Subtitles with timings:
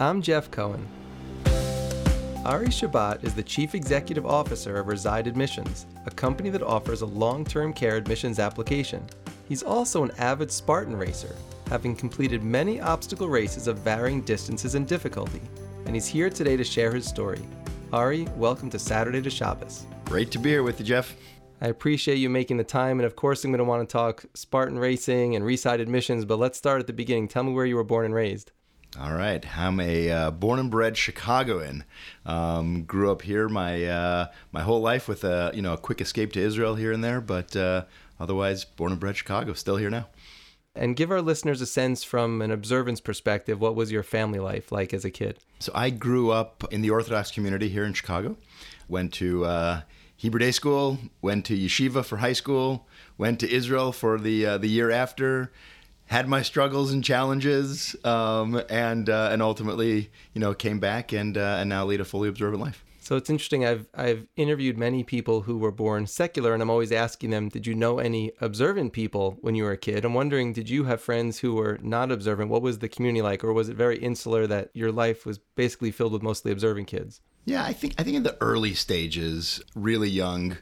[0.00, 0.86] I'm Jeff Cohen.
[2.44, 7.06] Ari Shabbat is the Chief Executive Officer of Reside Admissions, a company that offers a
[7.06, 9.04] long term care admissions application.
[9.48, 11.34] He's also an avid Spartan racer,
[11.68, 15.40] having completed many obstacle races of varying distances and difficulty.
[15.84, 17.42] And he's here today to share his story.
[17.92, 19.84] Ari, welcome to Saturday to Shabbos.
[20.04, 21.16] Great to be here with you, Jeff.
[21.60, 24.26] I appreciate you making the time, and of course, I'm going to want to talk
[24.34, 27.26] Spartan racing and Reside admissions, but let's start at the beginning.
[27.26, 28.52] Tell me where you were born and raised.
[29.00, 31.84] All right, I'm a uh, born and bred Chicagoan.
[32.26, 36.00] Um, grew up here my uh, my whole life with a you know a quick
[36.00, 37.84] escape to Israel here and there, but uh,
[38.18, 39.52] otherwise born and bred Chicago.
[39.52, 40.08] Still here now.
[40.74, 43.60] And give our listeners a sense from an observance perspective.
[43.60, 45.38] What was your family life like as a kid?
[45.60, 48.36] So I grew up in the Orthodox community here in Chicago.
[48.88, 49.80] Went to uh,
[50.16, 50.98] Hebrew day school.
[51.22, 52.88] Went to yeshiva for high school.
[53.16, 55.52] Went to Israel for the uh, the year after
[56.08, 61.38] had my struggles and challenges, um, and uh, and ultimately, you know, came back and
[61.38, 62.84] uh, and now lead a fully observant life.
[63.00, 63.64] So it's interesting.
[63.64, 67.66] I've I've interviewed many people who were born secular, and I'm always asking them, "Did
[67.66, 71.00] you know any observant people when you were a kid?" I'm wondering, did you have
[71.00, 72.50] friends who were not observant?
[72.50, 75.90] What was the community like, or was it very insular that your life was basically
[75.90, 77.20] filled with mostly observant kids?
[77.44, 80.58] Yeah, I think I think in the early stages, really young,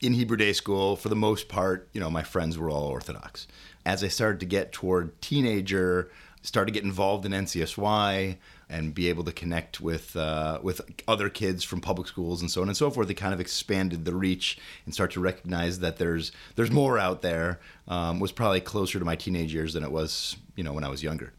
[0.00, 3.46] in Hebrew day school, for the most part, you know, my friends were all Orthodox
[3.84, 6.10] as I started to get toward teenager,
[6.42, 8.36] started to get involved in NCSY
[8.68, 12.62] and be able to connect with uh, with other kids from public schools and so
[12.62, 15.96] on and so forth, it kind of expanded the reach and start to recognize that
[15.96, 17.58] there's there's more out there.
[17.88, 20.88] Um, was probably closer to my teenage years than it was, you know, when I
[20.88, 21.32] was younger.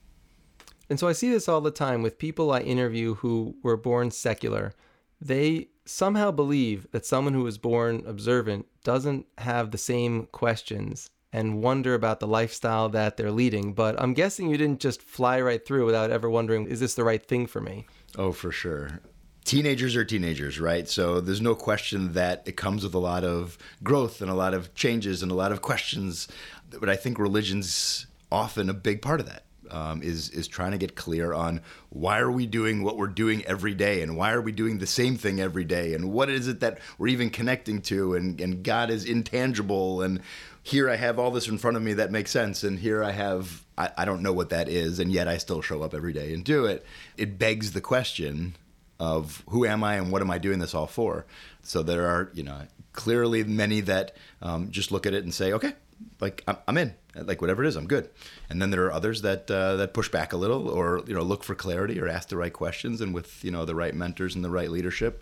[0.90, 4.12] And so I see this all the time with people I interview who were born
[4.12, 4.74] secular.
[5.22, 11.62] They somehow believe that someone who was born observant doesn't have the same questions and
[11.62, 13.74] wonder about the lifestyle that they're leading.
[13.74, 17.04] But I'm guessing you didn't just fly right through without ever wondering, is this the
[17.04, 17.86] right thing for me?
[18.18, 19.00] Oh, for sure.
[19.46, 20.88] Teenagers are teenagers, right?
[20.88, 24.54] So there's no question that it comes with a lot of growth and a lot
[24.54, 26.28] of changes and a lot of questions.
[26.70, 30.78] But I think religion's often a big part of that um, is is trying to
[30.78, 34.42] get clear on why are we doing what we're doing every day and why are
[34.42, 37.82] we doing the same thing every day and what is it that we're even connecting
[37.82, 40.22] to and and God is intangible and
[40.64, 43.12] here I have all this in front of me that makes sense and here I
[43.12, 46.14] have I, I don't know what that is and yet I still show up every
[46.14, 46.86] day and do it.
[47.18, 48.56] It begs the question
[49.00, 51.26] of who am I and what am I doing this all for?
[51.64, 52.60] So there are, you know,
[52.94, 55.74] clearly many that um, just look at it and say, okay,
[56.20, 58.10] like I'm, I'm, in, like whatever it is, I'm good.
[58.50, 61.24] And then there are others that uh, that push back a little, or you know,
[61.24, 64.36] look for clarity or ask the right questions, and with you know the right mentors
[64.36, 65.22] and the right leadership,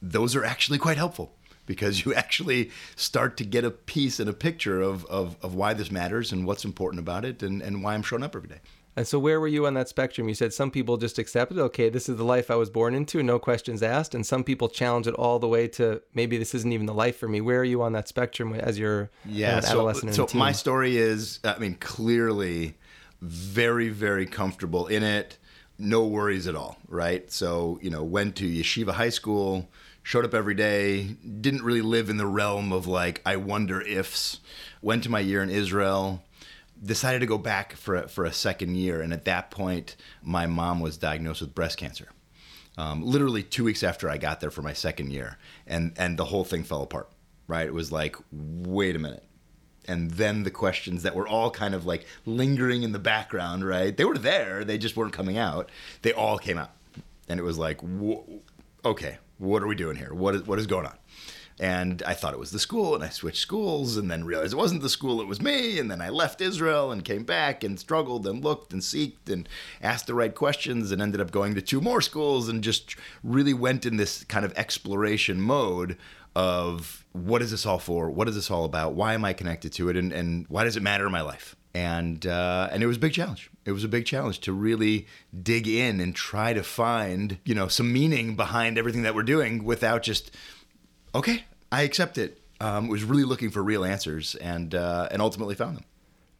[0.00, 1.32] those are actually quite helpful
[1.68, 5.74] because you actually start to get a piece and a picture of, of, of why
[5.74, 8.60] this matters and what's important about it and, and why I'm showing up every day.
[8.98, 10.28] And so, where were you on that spectrum?
[10.28, 13.22] You said some people just accepted, okay, this is the life I was born into,
[13.22, 14.12] no questions asked.
[14.12, 17.16] And some people challenge it all the way to maybe this isn't even the life
[17.16, 17.40] for me.
[17.40, 20.16] Where are you on that spectrum as you're yeah, an adolescent?
[20.16, 22.74] So, so my story is, I mean, clearly
[23.20, 25.38] very, very comfortable in it.
[25.78, 27.30] No worries at all, right?
[27.30, 29.70] So, you know, went to yeshiva high school,
[30.02, 31.04] showed up every day,
[31.40, 34.40] didn't really live in the realm of like, I wonder ifs.
[34.82, 36.24] Went to my year in Israel
[36.82, 40.46] decided to go back for a, for a second year, and at that point, my
[40.46, 42.08] mom was diagnosed with breast cancer.
[42.76, 46.26] Um, literally two weeks after I got there for my second year, and and the
[46.26, 47.10] whole thing fell apart.
[47.46, 47.66] Right?
[47.66, 49.24] It was like, wait a minute.
[49.86, 53.96] And then the questions that were all kind of like lingering in the background, right?
[53.96, 55.70] They were there, they just weren't coming out.
[56.02, 56.72] They all came out,
[57.28, 57.80] and it was like,
[58.84, 60.12] okay, what are we doing here?
[60.12, 60.96] What is what is going on?
[61.60, 64.56] And I thought it was the school, and I switched schools, and then realized it
[64.56, 65.78] wasn't the school, it was me.
[65.78, 69.48] And then I left Israel and came back and struggled and looked and seeked and
[69.82, 73.54] asked the right questions, and ended up going to two more schools and just really
[73.54, 75.96] went in this kind of exploration mode
[76.36, 78.08] of what is this all for?
[78.10, 78.94] What is this all about?
[78.94, 79.96] Why am I connected to it?
[79.96, 81.56] And, and why does it matter in my life?
[81.74, 83.50] And uh, and it was a big challenge.
[83.64, 85.06] It was a big challenge to really
[85.42, 89.64] dig in and try to find you know some meaning behind everything that we're doing
[89.64, 90.30] without just
[91.14, 92.40] okay, I accept it.
[92.60, 95.84] Um, was really looking for real answers and uh, and ultimately found them.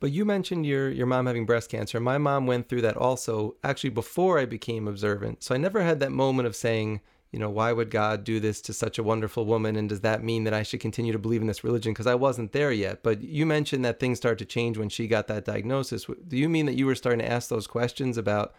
[0.00, 2.00] But you mentioned your your mom having breast cancer.
[2.00, 5.44] My mom went through that also, actually before I became observant.
[5.44, 8.60] So I never had that moment of saying, you know, why would God do this
[8.62, 9.76] to such a wonderful woman?
[9.76, 11.92] And does that mean that I should continue to believe in this religion?
[11.92, 13.02] Because I wasn't there yet.
[13.02, 16.06] But you mentioned that things started to change when she got that diagnosis.
[16.06, 18.54] Do you mean that you were starting to ask those questions about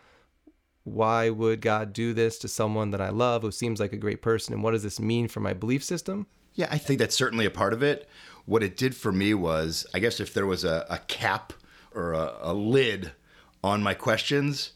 [0.83, 4.21] why would God do this to someone that I love who seems like a great
[4.21, 4.53] person?
[4.53, 6.27] And what does this mean for my belief system?
[6.59, 8.05] Yeah, I think that's certainly a part of it.
[8.45, 11.53] What it did for me was, I guess, if there was a, a cap
[11.95, 13.13] or a, a lid
[13.63, 14.73] on my questions,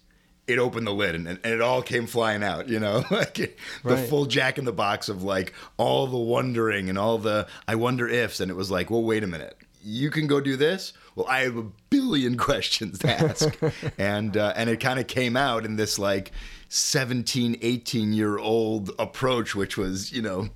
[0.48, 3.52] it opened the lid and, and it all came flying out, you know, like the
[3.84, 4.08] Right.
[4.08, 8.08] full jack in the box of like all the wondering and all the I wonder
[8.08, 8.40] ifs.
[8.40, 9.58] And it was like, well, wait a minute.
[9.84, 10.94] You can go do this.
[11.16, 13.58] Well, I have a billion questions to ask.
[13.98, 16.32] and, uh, and it kind of came out in this like
[16.70, 20.48] 17, 18 year old approach, which was, you know,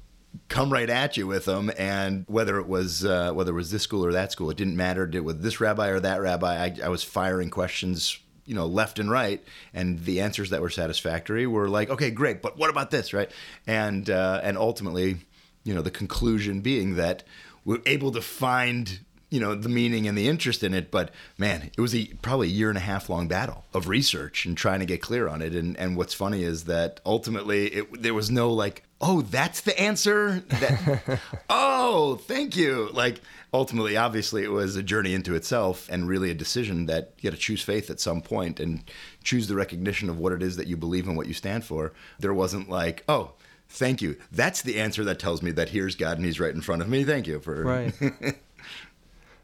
[0.50, 3.84] come right at you with them and whether it was uh, whether it was this
[3.84, 5.06] school or that school it didn't matter.
[5.06, 8.98] Did with this rabbi or that rabbi I, I was firing questions you know left
[9.00, 9.44] and right
[9.74, 13.14] and the answers that were satisfactory were like okay great but what about this?
[13.14, 13.30] Right?
[13.66, 15.18] And uh, and ultimately
[15.64, 17.24] you know the conclusion being that
[17.66, 21.70] we're able to find you know the meaning and the interest in it but man
[21.76, 24.80] it was a probably a year and a half long battle of research and trying
[24.80, 25.54] to get clear on it.
[25.54, 29.80] And and what's funny is that ultimately it there was no like oh that's the
[29.80, 30.40] answer?
[30.48, 32.90] That oh thank you.
[32.94, 33.22] Like
[33.54, 37.36] ultimately obviously it was a journey into itself and really a decision that you got
[37.36, 38.84] to choose faith at some point and
[39.24, 41.94] choose the recognition of what it is that you believe and what you stand for.
[42.20, 43.34] There wasn't like oh
[43.70, 44.18] thank you.
[44.32, 46.90] That's the answer that tells me that here's god and he's right in front of
[46.90, 47.04] me.
[47.04, 47.94] Thank you for Right.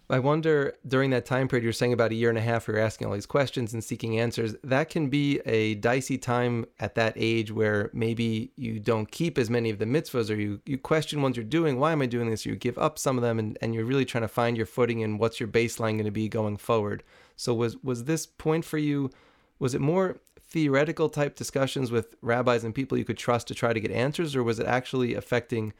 [0.09, 2.77] I wonder during that time period, you're saying about a year and a half, you're
[2.77, 4.53] asking all these questions and seeking answers.
[4.63, 9.49] That can be a dicey time at that age where maybe you don't keep as
[9.49, 11.79] many of the mitzvahs or you, you question ones you're doing.
[11.79, 12.45] Why am I doing this?
[12.45, 15.03] You give up some of them and, and you're really trying to find your footing
[15.03, 17.03] and what's your baseline going to be going forward.
[17.37, 19.09] So was was this point for you?
[19.57, 20.17] Was it more
[20.49, 24.35] theoretical type discussions with rabbis and people you could trust to try to get answers,
[24.35, 25.73] or was it actually affecting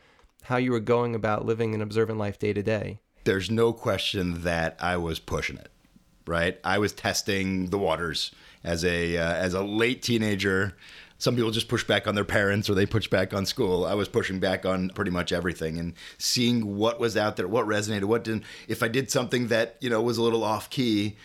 [0.43, 2.99] how you were going about living an observant life day to day?
[3.23, 5.69] There's no question that I was pushing it,
[6.25, 6.59] right?
[6.63, 8.31] I was testing the waters
[8.63, 10.75] as a uh, as a late teenager.
[11.17, 13.85] Some people just push back on their parents or they push back on school.
[13.85, 17.65] I was pushing back on pretty much everything and seeing what was out there, what
[17.65, 18.43] resonated, what didn't.
[18.67, 21.15] If I did something that, you know, was a little off key,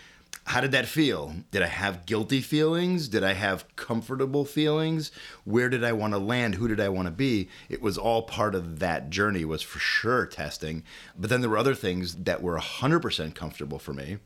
[0.48, 1.34] how did that feel?
[1.50, 3.08] Did I have guilty feelings?
[3.08, 5.10] Did I have comfortable feelings?
[5.44, 6.54] Where did I want to land?
[6.54, 7.50] Who did I want to be?
[7.68, 10.84] It was all part of that journey was for sure testing.
[11.14, 14.18] But then there were other things that were 100% comfortable for me.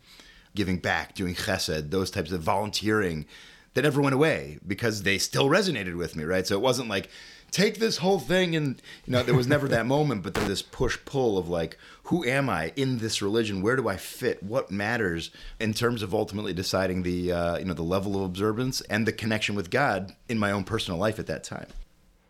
[0.54, 3.26] Giving back, doing chesed, those types of volunteering
[3.74, 6.46] that never went away because they still resonated with me, right?
[6.46, 7.08] So it wasn't like
[7.50, 10.62] take this whole thing and you know there was never that moment but then this
[10.62, 13.62] push pull of like who am i in this religion?
[13.62, 14.42] Where do i fit?
[14.42, 15.30] What matters
[15.60, 19.12] in terms of ultimately deciding the uh, you know the level of observance and the
[19.12, 21.66] connection with god in my own personal life at that time.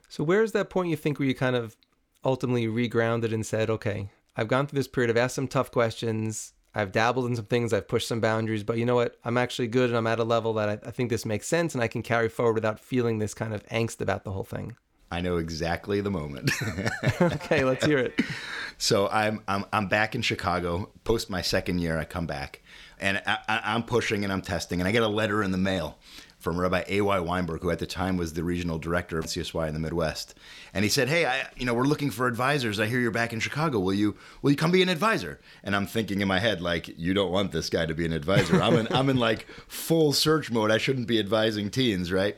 [0.08, 1.76] So where is that point you think where you kind of
[2.24, 6.52] ultimately regrounded and said, okay, I've gone through this period, I've asked some tough questions,
[6.74, 9.16] I've dabbled in some things, I've pushed some boundaries, but you know what?
[9.24, 11.74] I'm actually good and I'm at a level that I, I think this makes sense
[11.74, 14.76] and I can carry forward without feeling this kind of angst about the whole thing.
[15.10, 16.50] i know exactly the moment
[17.20, 18.20] okay, let's hear it.
[18.78, 20.90] So I'm I'm I'm back in Chicago.
[21.04, 22.62] Post my second year, I come back,
[22.98, 25.58] and I, I, I'm pushing and I'm testing, and I get a letter in the
[25.58, 25.98] mail
[26.42, 27.20] from Rabbi A.Y.
[27.20, 30.34] Weinberg, who at the time was the regional director of NCSY in the Midwest,
[30.74, 32.80] and he said, "Hey, I, you know, we're looking for advisors.
[32.80, 33.78] I hear you're back in Chicago.
[33.78, 36.98] Will you will you come be an advisor?" And I'm thinking in my head, like,
[36.98, 38.60] you don't want this guy to be an advisor.
[38.60, 40.72] I'm in I'm in like full search mode.
[40.72, 42.36] I shouldn't be advising teens, right?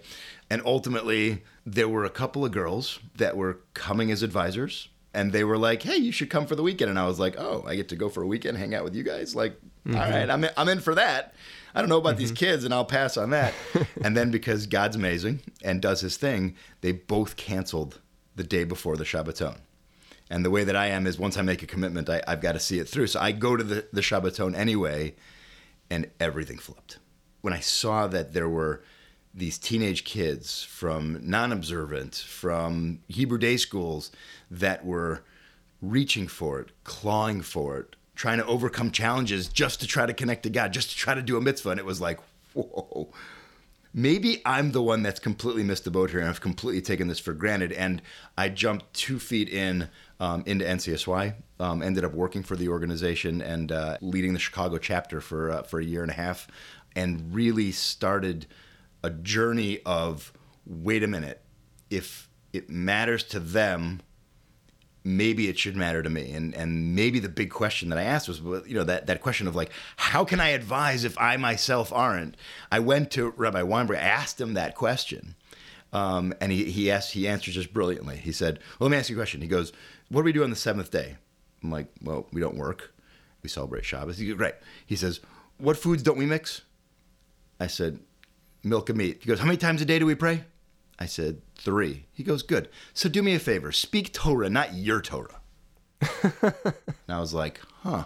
[0.51, 5.45] And ultimately, there were a couple of girls that were coming as advisors and they
[5.45, 7.77] were like, "Hey, you should come for the weekend." And I was like, "Oh, I
[7.77, 9.35] get to go for a weekend, hang out with you guys?
[9.35, 10.13] Like, all mm-hmm.
[10.13, 11.35] right, I'm in, I'm in for that."
[11.75, 12.37] I don't know about these mm-hmm.
[12.37, 13.53] kids, and I'll pass on that.
[14.05, 18.01] and then because God's amazing and does His thing, they both canceled
[18.37, 19.57] the day before the Shabbaton.
[20.31, 22.53] And the way that I am is once I make a commitment, I, I've got
[22.53, 23.09] to see it through.
[23.09, 25.15] So I go to the, the Shabbaton anyway,
[25.91, 26.99] and everything flipped.
[27.41, 28.83] When I saw that there were
[29.35, 34.13] these teenage kids from non observant, from Hebrew day schools
[34.51, 35.25] that were
[35.83, 40.45] reaching for it, clawing for it, trying to overcome challenges just to try to connect
[40.45, 41.71] to God, just to try to do a mitzvah.
[41.71, 42.21] And it was like,
[42.55, 43.13] whoa.
[43.97, 47.21] Maybe I'm the one that's completely missed the boat here and I've completely taken this
[47.21, 47.71] for granted.
[47.71, 48.03] And
[48.37, 49.89] I jumped two feet in
[50.19, 54.79] um, into NCSY, um, ended up working for the organization and uh, leading the Chicago
[54.79, 56.49] chapter for, uh, for a year and a half,
[56.97, 58.47] and really started
[59.05, 60.33] a journey of
[60.67, 61.43] wait a minute,
[61.91, 64.01] if it matters to them,
[65.05, 66.33] maybe it should matter to me.
[66.33, 69.47] And and maybe the big question that I asked was, you know, that, that question
[69.47, 72.37] of like, how can I advise if I myself aren't?
[72.73, 75.35] I went to Rabbi Weinberg, asked him that question.
[75.93, 78.17] Um, and he, he asked, he answered just brilliantly.
[78.17, 79.41] He said, well, let me ask you a question.
[79.43, 79.73] He goes,
[80.09, 81.17] what do we do on the seventh day?
[81.63, 82.93] I'm like, well, we don't work.
[83.43, 84.19] We celebrate Shabbos.
[84.19, 84.57] He goes, right.
[84.87, 85.21] He says,
[85.59, 86.63] what foods don't we mix?
[87.61, 88.01] I said,
[88.65, 89.19] milk and meat.
[89.23, 90.45] He goes, how many times a day do we pray?
[90.99, 92.07] I said, three.
[92.13, 92.69] He goes, good.
[92.93, 93.73] So do me a favor.
[93.73, 95.41] Speak Torah, not your Torah.
[96.23, 96.55] and
[97.09, 98.05] I was like, huh,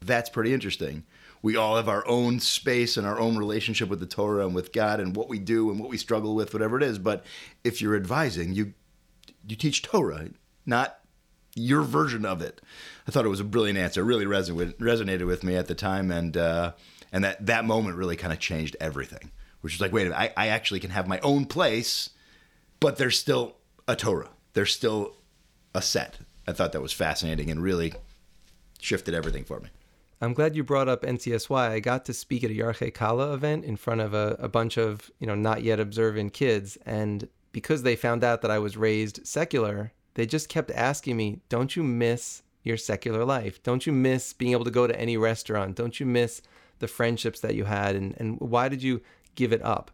[0.00, 1.04] that's pretty interesting.
[1.42, 4.72] We all have our own space and our own relationship with the Torah and with
[4.72, 6.98] God and what we do and what we struggle with, whatever it is.
[6.98, 7.24] But
[7.62, 8.74] if you're advising, you
[9.46, 10.30] you teach Torah,
[10.64, 10.98] not
[11.54, 12.60] your version of it.
[13.06, 14.00] I thought it was a brilliant answer.
[14.00, 16.72] It really resonated resonated with me at the time, and uh,
[17.12, 19.30] and that that moment really kind of changed everything.
[19.66, 22.10] Which was like, wait a minute, I, I actually can have my own place,
[22.78, 23.56] but there's still
[23.88, 24.30] a Torah.
[24.52, 25.16] There's still
[25.74, 26.18] a set.
[26.46, 27.92] I thought that was fascinating and really
[28.78, 29.70] shifted everything for me.
[30.20, 31.58] I'm glad you brought up NCSY.
[31.58, 34.78] I got to speak at a Yarchei Kallah event in front of a, a bunch
[34.78, 36.78] of, you know, not yet observant kids.
[36.86, 41.40] And because they found out that I was raised secular, they just kept asking me,
[41.48, 43.60] Don't you miss your secular life?
[43.64, 45.74] Don't you miss being able to go to any restaurant?
[45.74, 46.40] Don't you miss
[46.78, 47.96] the friendships that you had?
[47.96, 49.02] And, and why did you
[49.36, 49.90] give it up?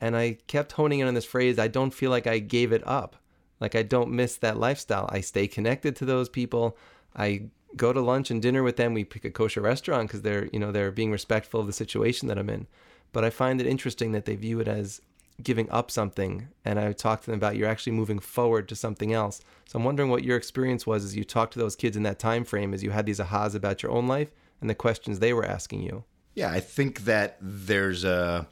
[0.00, 2.86] And I kept honing in on this phrase I don't feel like I gave it
[2.86, 3.16] up.
[3.60, 5.08] Like I don't miss that lifestyle.
[5.12, 6.76] I stay connected to those people.
[7.14, 8.94] I go to lunch and dinner with them.
[8.94, 12.28] We pick a kosher restaurant because they're, you know, they're being respectful of the situation
[12.28, 12.66] that I'm in.
[13.12, 15.00] But I find it interesting that they view it as
[15.42, 16.48] giving up something.
[16.64, 19.40] And I talk to them about you're actually moving forward to something else.
[19.66, 22.18] So I'm wondering what your experience was as you talked to those kids in that
[22.18, 25.32] time frame, as you had these ahas about your own life and the questions they
[25.32, 26.04] were asking you.
[26.34, 28.46] Yeah, I think that there's a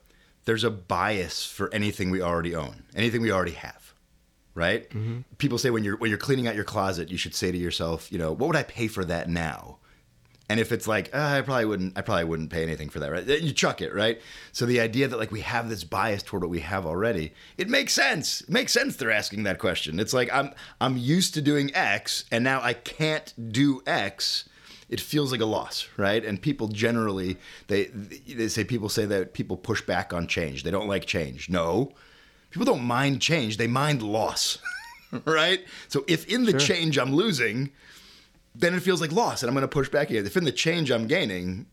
[0.46, 3.92] there's a bias for anything we already own, anything we already have,
[4.54, 4.88] right?
[4.88, 5.18] Mm-hmm.
[5.38, 8.10] People say when you're when you're cleaning out your closet, you should say to yourself,
[8.10, 9.78] you know, what would I pay for that now?
[10.48, 13.10] And if it's like, oh, I probably wouldn't, I probably wouldn't pay anything for that,
[13.10, 13.26] right?
[13.26, 14.20] You chuck it, right?
[14.52, 17.68] So the idea that like we have this bias toward what we have already, it
[17.68, 18.42] makes sense.
[18.42, 19.98] It makes sense they're asking that question.
[19.98, 24.48] It's like I'm I'm used to doing X, and now I can't do X
[24.88, 26.24] it feels like a loss, right?
[26.24, 30.62] And people generally they they say people say that people push back on change.
[30.62, 31.48] They don't like change.
[31.48, 31.92] No.
[32.50, 34.58] People don't mind change, they mind loss.
[35.24, 35.64] right?
[35.88, 36.60] So if in the sure.
[36.60, 37.70] change I'm losing,
[38.54, 40.24] then it feels like loss and I'm going to push back again.
[40.26, 41.66] If in the change I'm gaining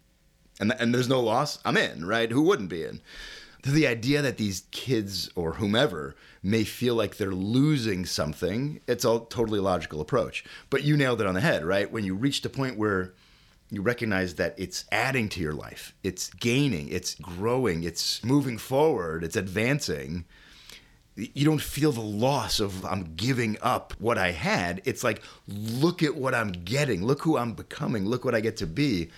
[0.60, 2.32] and and there's no loss, I'm in, right?
[2.32, 3.02] Who wouldn't be in?
[3.64, 9.22] The idea that these kids or whomever may feel like they're losing something, it's a
[9.30, 10.44] totally logical approach.
[10.70, 11.90] But you nailed it on the head, right?
[11.90, 13.14] When you reach the point where
[13.70, 19.24] you recognize that it's adding to your life, it's gaining, it's growing, it's moving forward,
[19.24, 20.26] it's advancing.
[21.16, 24.82] You don't feel the loss of I'm giving up what I had.
[24.84, 27.06] It's like, look at what I'm getting.
[27.06, 28.06] Look who I'm becoming.
[28.06, 29.10] Look what I get to be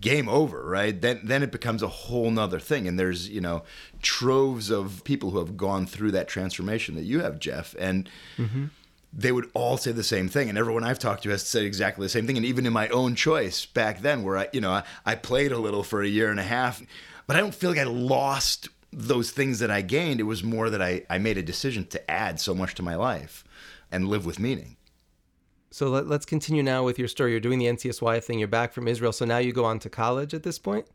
[0.00, 1.00] game over, right?
[1.00, 2.88] Then then it becomes a whole nother thing.
[2.88, 3.62] And there's, you know,
[4.02, 7.74] troves of people who have gone through that transformation that you have, Jeff.
[7.78, 8.66] And mm-hmm.
[9.12, 10.48] they would all say the same thing.
[10.48, 12.36] And everyone I've talked to has said exactly the same thing.
[12.36, 15.52] And even in my own choice back then, where I, you know, I, I played
[15.52, 16.82] a little for a year and a half,
[17.26, 20.20] but I don't feel like I lost those things that I gained.
[20.20, 22.94] It was more that I, I made a decision to add so much to my
[22.94, 23.44] life
[23.90, 24.73] and live with meaning.
[25.74, 27.32] So let, us continue now with your story.
[27.32, 28.38] You're doing the NCSY thing.
[28.38, 29.10] You're back from Israel.
[29.10, 30.86] So now you go on to college at this point?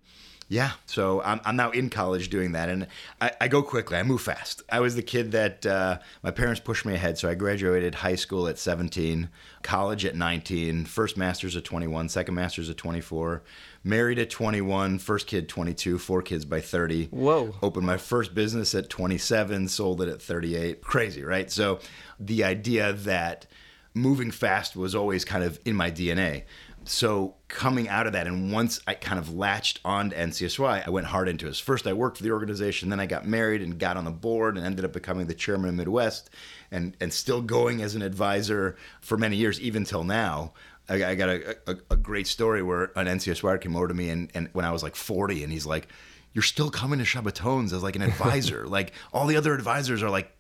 [0.47, 0.71] Yeah.
[0.85, 2.69] So I'm, I'm now in college doing that.
[2.69, 2.87] And
[3.19, 4.63] I, I go quickly, I move fast.
[4.71, 7.17] I was the kid that uh, my parents pushed me ahead.
[7.17, 9.27] So I graduated high school at 17,
[9.63, 13.43] college at 19, first master's at 21, second master's at 24,
[13.83, 17.07] married at 21, first kid 22, four kids by 30.
[17.07, 17.53] Whoa.
[17.61, 20.79] Opened my first business at 27, sold it at 38.
[20.79, 21.51] Crazy, right?
[21.51, 21.79] So
[22.17, 23.45] the idea that
[23.93, 26.43] moving fast was always kind of in my DNA.
[26.85, 30.89] So coming out of that, and once I kind of latched on to NCSY, I
[30.89, 31.55] went hard into it.
[31.57, 34.57] First, I worked for the organization, then I got married and got on the board,
[34.57, 36.29] and ended up becoming the chairman of Midwest,
[36.71, 40.53] and and still going as an advisor for many years, even till now.
[40.87, 44.09] I, I got a, a, a, great story where an NCSY came over to me,
[44.09, 45.89] and, and when I was like 40, and he's like,
[46.33, 48.67] "You're still coming to Shabbatons as like an advisor.
[48.67, 50.31] like all the other advisors are like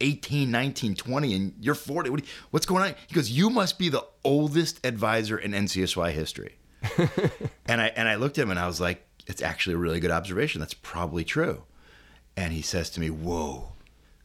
[0.00, 2.10] 18, 19, 20, and you're 40.
[2.10, 2.94] What you, what's going on?
[3.06, 6.58] He goes, You must be the oldest advisor in NCSY history.
[7.66, 10.00] and I and I looked at him and I was like, It's actually a really
[10.00, 10.60] good observation.
[10.60, 11.64] That's probably true.
[12.36, 13.72] And he says to me, Whoa,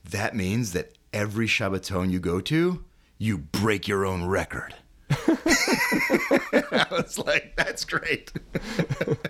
[0.10, 2.84] that means that every Shabbaton you go to,
[3.18, 4.75] you break your own record.
[5.10, 8.32] I was like, That's great.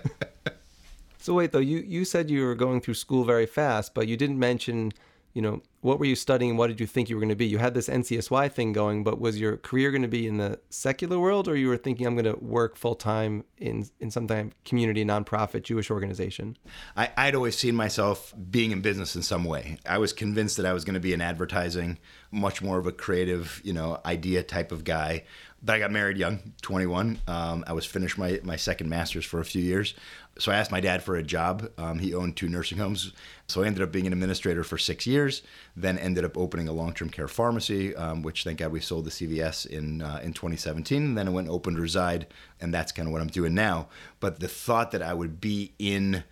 [1.18, 4.18] so wait though, you, you said you were going through school very fast, but you
[4.18, 4.92] didn't mention
[5.34, 6.56] you know, what were you studying?
[6.56, 7.44] What did you think you were going to be?
[7.44, 10.58] You had this NCSY thing going, but was your career going to be in the
[10.70, 14.26] secular world, or you were thinking I'm going to work full time in in some
[14.26, 16.56] kind of community nonprofit Jewish organization?
[16.96, 19.76] I, I'd always seen myself being in business in some way.
[19.86, 21.98] I was convinced that I was going to be in advertising,
[22.30, 25.24] much more of a creative, you know, idea type of guy.
[25.64, 27.20] But I got married young, 21.
[27.26, 29.94] Um, I was finished my, my second master's for a few years.
[30.38, 31.70] So I asked my dad for a job.
[31.78, 33.12] Um, he owned two nursing homes.
[33.48, 35.42] So I ended up being an administrator for six years.
[35.76, 39.10] Then ended up opening a long-term care pharmacy, um, which thank God we sold the
[39.10, 41.02] CVS in uh, in 2017.
[41.02, 42.26] And then I went and opened Reside,
[42.60, 43.88] and that's kind of what I'm doing now.
[44.20, 46.22] But the thought that I would be in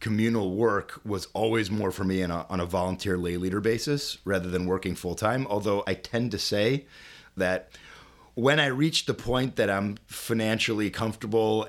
[0.00, 4.50] communal work was always more for me a, on a volunteer lay leader basis rather
[4.50, 5.46] than working full time.
[5.48, 6.86] Although I tend to say
[7.36, 7.70] that
[8.34, 11.68] when I reach the point that I'm financially comfortable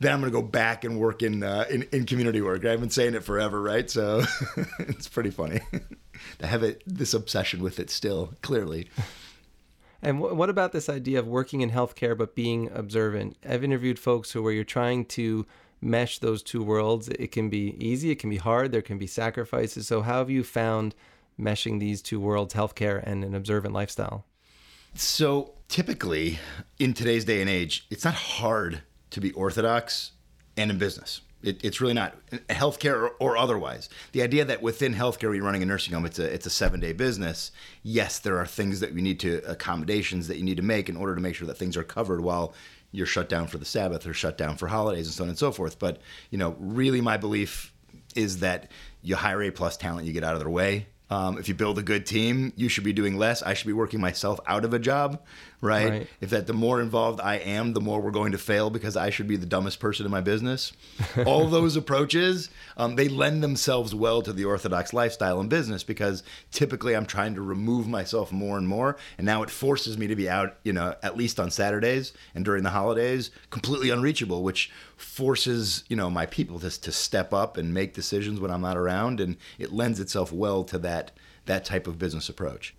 [0.00, 2.64] then I'm going to go back and work in, uh, in, in community work.
[2.64, 3.90] I've been saying it forever, right?
[3.90, 4.22] So
[4.78, 5.60] it's pretty funny
[6.38, 8.34] to have it this obsession with it still.
[8.42, 8.88] Clearly.
[10.02, 13.36] And w- what about this idea of working in healthcare but being observant?
[13.48, 15.46] I've interviewed folks who where you're trying to
[15.80, 17.08] mesh those two worlds.
[17.08, 19.86] It can be easy, it can be hard, there can be sacrifices.
[19.86, 20.94] So how have you found
[21.38, 24.24] meshing these two worlds, healthcare and an observant lifestyle?
[24.94, 26.38] So typically
[26.78, 30.12] in today's day and age, it's not hard to be orthodox
[30.56, 31.20] and in business.
[31.46, 32.14] It, it's really not
[32.48, 33.88] healthcare or, or, otherwise.
[34.12, 36.80] The idea that within healthcare, you're running a nursing home, it's a it's a seven
[36.80, 37.52] day business.
[37.82, 40.96] Yes, there are things that we need to accommodations that you need to make in
[40.96, 42.54] order to make sure that things are covered while
[42.92, 45.38] you're shut down for the Sabbath or shut down for holidays and so on and
[45.38, 45.78] so forth.
[45.78, 46.00] But
[46.30, 47.72] you know, really, my belief
[48.14, 48.70] is that
[49.02, 50.88] you hire A plus talent, you get out of their way.
[51.08, 53.42] Um, if you build a good team, you should be doing less.
[53.42, 55.22] I should be working myself out of a job,
[55.60, 55.90] right?
[55.90, 56.08] right?
[56.20, 59.10] If that the more involved I am, the more we're going to fail because I
[59.10, 60.72] should be the dumbest person in my business.
[61.26, 66.22] All those approaches, um, they lend themselves well to the orthodox lifestyle and business because
[66.50, 70.16] typically I'm trying to remove myself more and more, and now it forces me to
[70.16, 74.70] be out, you know, at least on Saturdays and during the holidays, completely unreachable, which
[74.96, 78.76] forces you know my people to to step up and make decisions when I'm not
[78.76, 81.12] around, and it lends itself well to that
[81.46, 82.74] that type of business approach.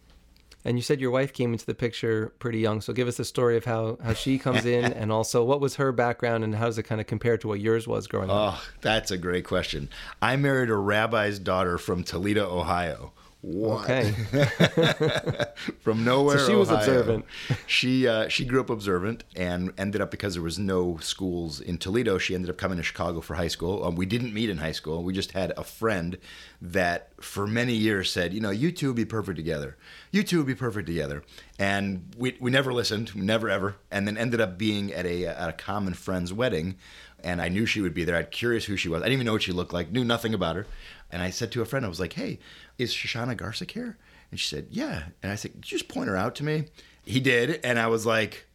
[0.67, 3.25] And you said your wife came into the picture pretty young, so give us a
[3.25, 6.65] story of how how she comes in, and also what was her background, and how
[6.65, 8.35] does it kind of compare to what yours was growing up?
[8.55, 9.89] Oh, that's a great question.
[10.21, 13.13] I married a rabbi's daughter from Toledo, Ohio.
[13.47, 13.89] What?
[13.89, 14.11] Okay.
[15.79, 16.37] From nowhere.
[16.37, 16.79] So she was Ohio.
[16.79, 17.25] observant.
[17.65, 21.77] she uh, she grew up observant and ended up because there was no schools in
[21.77, 22.17] Toledo.
[22.17, 23.85] She ended up coming to Chicago for high school.
[23.85, 25.01] Um, we didn't meet in high school.
[25.01, 26.17] We just had a friend
[26.61, 29.77] that for many years said, you know, you two would be perfect together.
[30.11, 31.23] You two would be perfect together.
[31.57, 33.77] And we we never listened, never ever.
[33.89, 36.75] And then ended up being at a at a common friend's wedding
[37.23, 38.15] and I knew she would be there.
[38.15, 39.01] I'm curious who she was.
[39.01, 40.67] I didn't even know what she looked like, knew nothing about her.
[41.11, 42.39] And I said to a friend, I was like, hey,
[42.77, 43.97] is Shoshana Garsick here?
[44.31, 45.03] And she said, yeah.
[45.23, 46.65] And I said, could you just point her out to me?
[47.05, 47.59] He did.
[47.63, 48.45] And I was like,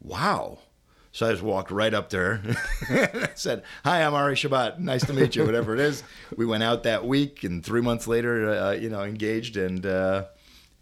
[0.00, 0.58] wow.
[1.12, 3.30] So I just walked right up to her.
[3.34, 4.78] Said, "Hi, I'm Ari Shabbat.
[4.78, 5.44] Nice to meet you.
[5.44, 6.04] Whatever it is."
[6.36, 10.26] We went out that week, and three months later, uh, you know, engaged, and uh,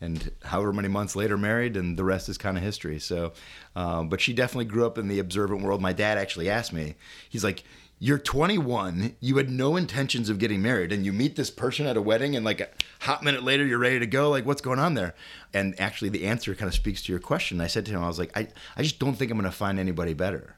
[0.01, 2.99] and however many months later, married, and the rest is kind of history.
[2.99, 3.33] So,
[3.75, 5.81] uh, but she definitely grew up in the observant world.
[5.81, 6.97] My dad actually asked me.
[7.31, 7.65] He's like,
[7.99, 11.97] you're 21, you had no intentions of getting married, and you meet this person at
[11.97, 12.69] a wedding, and like a
[13.01, 14.29] hot minute later, you're ready to go.
[14.29, 15.15] Like, what's going on there?
[15.55, 17.61] And actually, the answer kind of speaks to your question.
[17.61, 19.57] I said to him, I was like, I, I just don't think I'm going to
[19.57, 20.57] find anybody better.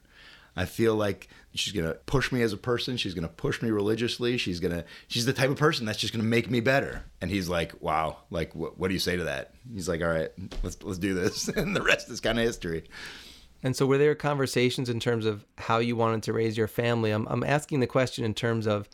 [0.55, 2.97] I feel like she's going to push me as a person.
[2.97, 4.37] She's going to push me religiously.
[4.37, 7.05] She's going to, she's the type of person that's just going to make me better.
[7.21, 9.53] And he's like, wow, like, what, what do you say to that?
[9.73, 10.31] He's like, all right,
[10.63, 11.47] let's, let's do this.
[11.55, 12.83] and the rest is kind of history.
[13.61, 17.11] And so, were there conversations in terms of how you wanted to raise your family?
[17.11, 18.87] I'm, I'm asking the question in terms of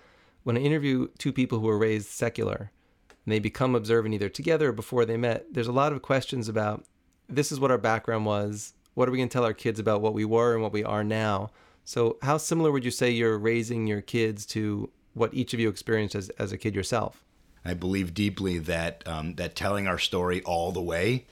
[0.43, 2.71] when I interview two people who were raised secular
[3.09, 6.47] and they become observant either together or before they met, there's a lot of questions
[6.47, 6.85] about
[7.27, 8.73] this is what our background was.
[8.93, 10.83] What are we going to tell our kids about what we were and what we
[10.83, 11.51] are now?
[11.83, 15.69] So, how similar would you say you're raising your kids to what each of you
[15.69, 17.23] experienced as, as a kid yourself?
[17.63, 21.25] I believe deeply that um, that telling our story all the way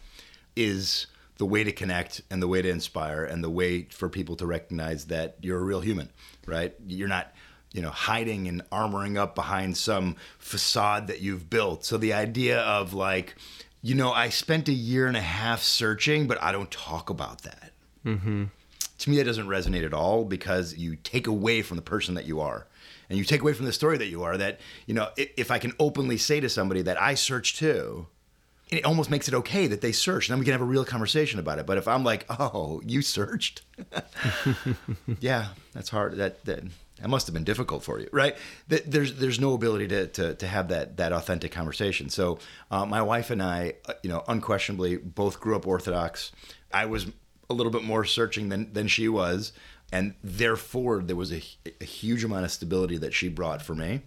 [0.55, 1.07] is
[1.43, 4.45] the way to connect and the way to inspire and the way for people to
[4.45, 6.09] recognize that you're a real human,
[6.45, 6.73] right?
[6.87, 7.33] You're not,
[7.73, 11.83] you know, hiding and armoring up behind some facade that you've built.
[11.83, 13.35] So the idea of like,
[13.81, 17.41] you know, I spent a year and a half searching, but I don't talk about
[17.41, 17.71] that.
[18.05, 18.45] Mm-hmm.
[18.99, 22.23] To me, that doesn't resonate at all because you take away from the person that
[22.23, 22.67] you are.
[23.09, 25.59] And you take away from the story that you are that, you know, if I
[25.59, 28.07] can openly say to somebody that I search too,
[28.69, 30.29] it almost makes it okay that they searched.
[30.29, 31.65] And then we can have a real conversation about it.
[31.65, 33.61] But if I'm like, oh, you searched,
[35.19, 36.17] yeah, that's hard.
[36.17, 36.63] That, that
[37.03, 38.35] that must have been difficult for you, right?
[38.69, 42.09] That There's there's no ability to to, to have that that authentic conversation.
[42.09, 42.39] So
[42.71, 46.31] uh, my wife and I, uh, you know, unquestionably both grew up Orthodox.
[46.71, 47.07] I was
[47.49, 49.51] a little bit more searching than than she was,
[49.91, 51.41] and therefore there was a,
[51.81, 54.01] a huge amount of stability that she brought for me,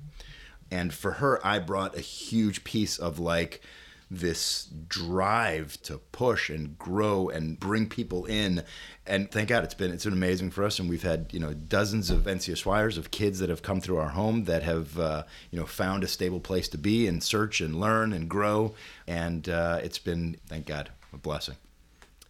[0.71, 3.63] and for her I brought a huge piece of like
[4.11, 8.63] this drive to push and grow and bring people in.
[9.07, 10.79] And thank God it's been it's been amazing for us.
[10.79, 14.11] And we've had you know dozens of NCSYers of kids that have come through our
[14.11, 17.81] home that have uh, you know found a stable place to be and search and
[17.81, 18.75] learn and grow.
[19.07, 21.57] And uh, it's been thank God a blessing.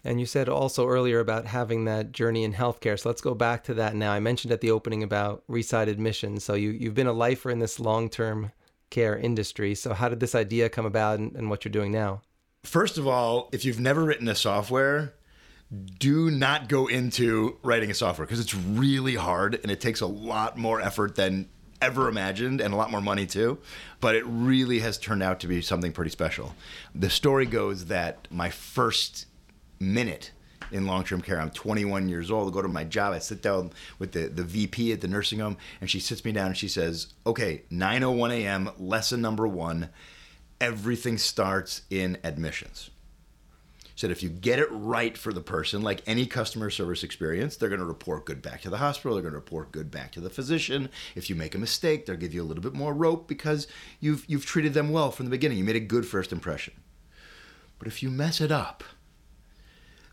[0.06, 2.98] And you said also earlier about having that journey in healthcare.
[2.98, 4.12] So let's go back to that now.
[4.12, 6.44] I mentioned at the opening about Reside admissions.
[6.44, 8.52] So you, you've been a lifer in this long term
[8.90, 9.74] care industry.
[9.74, 12.22] So, how did this idea come about and, and what you're doing now?
[12.64, 15.14] First of all, if you've never written a software,
[15.98, 20.06] do not go into writing a software because it's really hard and it takes a
[20.06, 21.48] lot more effort than
[21.80, 23.58] ever imagined and a lot more money too.
[24.00, 26.54] But it really has turned out to be something pretty special.
[26.94, 29.26] The story goes that my first
[29.78, 30.32] minute
[30.70, 31.40] in long-term care.
[31.40, 32.48] I'm 21 years old.
[32.48, 33.12] I go to my job.
[33.12, 36.32] I sit down with the, the VP at the nursing home, and she sits me
[36.32, 38.70] down and she says, "Okay, 9:01 a.m.
[38.78, 39.90] Lesson number one.
[40.60, 42.90] Everything starts in admissions."
[43.96, 47.70] Said if you get it right for the person, like any customer service experience, they're
[47.70, 49.14] going to report good back to the hospital.
[49.14, 50.90] They're going to report good back to the physician.
[51.14, 53.66] If you make a mistake, they'll give you a little bit more rope because
[53.98, 55.56] you've you've treated them well from the beginning.
[55.56, 56.74] You made a good first impression.
[57.78, 58.84] But if you mess it up,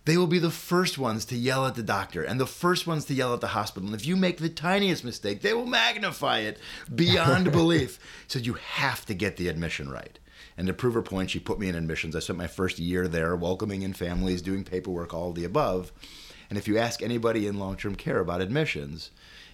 [0.05, 3.05] they will be the first ones to yell at the doctor and the first ones
[3.05, 3.87] to yell at the hospital.
[3.87, 6.59] And if you make the tiniest mistake, they will magnify it
[6.93, 7.99] beyond belief.
[8.27, 10.19] So you have to get the admission right.
[10.57, 12.15] And to prove her point, she put me in admissions.
[12.15, 15.91] I spent my first year there welcoming in families, doing paperwork, all of the above.
[16.49, 19.09] And if you ask anybody in long term care about admissions,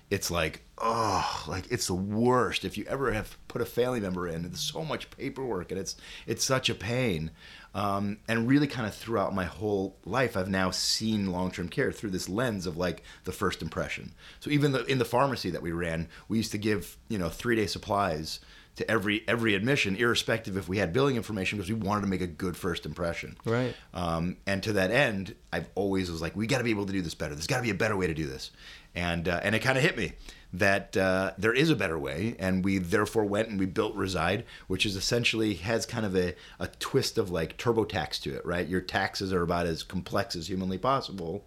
[0.09, 2.65] it's like, oh, like it's the worst.
[2.65, 5.95] If you ever have put a family member in, it's so much paperwork and it's
[6.25, 7.31] it's such a pain.
[7.75, 11.91] Um, and really, kind of throughout my whole life, I've now seen long term care
[11.91, 14.13] through this lens of like the first impression.
[14.39, 17.29] So even the, in the pharmacy that we ran, we used to give you know
[17.29, 18.39] three day supplies
[18.79, 22.21] to every every admission, irrespective if we had billing information, because we wanted to make
[22.21, 23.37] a good first impression.
[23.43, 23.75] Right.
[23.93, 26.93] Um, and to that end, I've always was like, we got to be able to
[26.93, 27.35] do this better.
[27.35, 28.51] There's got to be a better way to do this.
[28.95, 30.13] And uh, and it kind of hit me
[30.53, 34.45] that uh, there is a better way, and we therefore went and we built Reside,
[34.67, 38.65] which is essentially has kind of a, a twist of like TurboTax to it, right?
[38.65, 41.45] Your taxes are about as complex as humanly possible.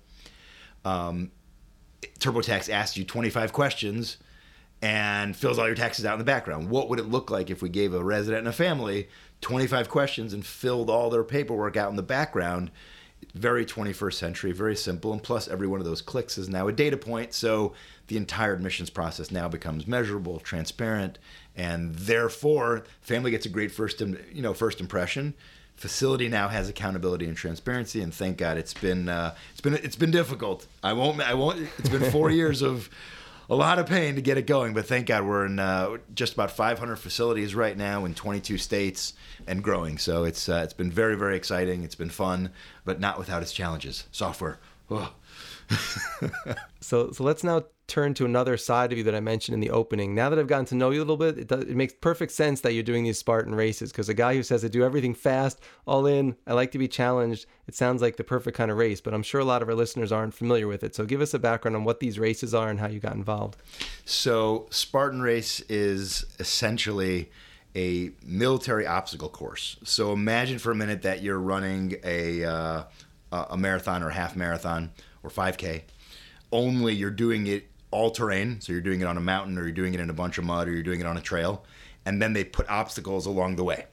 [0.85, 1.33] Um,
[2.03, 4.19] TurboTax asks you 25 questions
[4.83, 6.69] and fills all your taxes out in the background.
[6.69, 9.09] What would it look like if we gave a resident and a family
[9.41, 12.71] 25 questions and filled all their paperwork out in the background?
[13.35, 15.13] very 21st century, very simple.
[15.13, 17.33] And plus, every one of those clicks is now a data point.
[17.33, 17.73] So
[18.09, 21.19] the entire admissions process now becomes measurable, transparent,
[21.57, 25.35] and therefore, family gets a great first, you know, first impression.
[25.77, 29.97] Facility now has accountability and transparency, and thank God it's been uh, it's been it's
[29.97, 30.67] been difficult.
[30.83, 31.67] I won't I won't.
[31.79, 32.89] It's been four years of
[33.53, 36.33] a lot of pain to get it going, but thank God we're in uh, just
[36.33, 39.13] about 500 facilities right now in 22 states
[39.47, 39.99] and growing.
[39.99, 41.85] So it's uh, it's been very very exciting.
[41.85, 42.51] It's been fun,
[42.87, 44.07] but not without its challenges.
[44.11, 44.59] Software.
[46.81, 49.69] So so let's now turn to another side of you that I mentioned in the
[49.69, 50.15] opening.
[50.15, 52.33] Now that I've gotten to know you a little bit, it, does, it makes perfect
[52.33, 55.13] sense that you're doing these Spartan races because a guy who says I do everything
[55.13, 58.79] fast, all in, I like to be challenged, it sounds like the perfect kind of
[58.79, 60.95] race, but I'm sure a lot of our listeners aren't familiar with it.
[60.95, 63.59] So give us a background on what these races are and how you got involved.
[64.07, 67.31] So Spartan race is essentially
[67.77, 69.77] a military obstacle course.
[69.85, 72.83] So imagine for a minute that you're running a uh,
[73.33, 75.83] a marathon or a half marathon or 5K.
[76.51, 78.61] Only you're doing it all terrain.
[78.61, 80.45] So you're doing it on a mountain or you're doing it in a bunch of
[80.45, 81.65] mud or you're doing it on a trail.
[82.05, 83.87] And then they put obstacles along the way.